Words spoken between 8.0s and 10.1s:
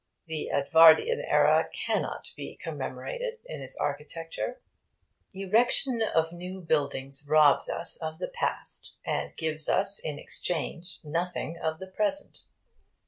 the past and gives us